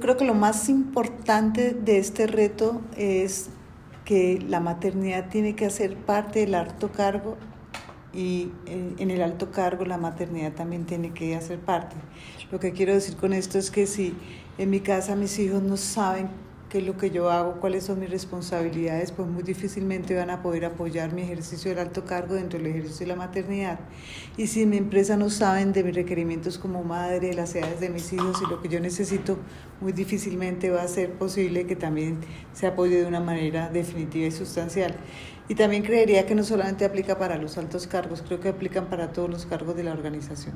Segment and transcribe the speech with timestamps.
[0.00, 3.50] creo que lo más importante de este reto es
[4.04, 7.36] que la maternidad tiene que hacer parte del alto cargo
[8.12, 11.96] y eh, en el alto cargo la maternidad también tiene que hacer parte.
[12.50, 14.14] Lo que quiero decir con esto es que si
[14.58, 16.28] en mi casa mis hijos no saben
[16.72, 20.40] qué es lo que yo hago, cuáles son mis responsabilidades, pues muy difícilmente van a
[20.40, 23.78] poder apoyar mi ejercicio del alto cargo dentro del ejercicio de la maternidad.
[24.38, 27.90] Y si mi empresa no saben de mis requerimientos como madre, de las edades de
[27.90, 29.36] mis hijos y lo que yo necesito,
[29.82, 32.20] muy difícilmente va a ser posible que también
[32.54, 34.94] se apoye de una manera definitiva y sustancial.
[35.50, 39.12] Y también creería que no solamente aplica para los altos cargos, creo que aplican para
[39.12, 40.54] todos los cargos de la organización.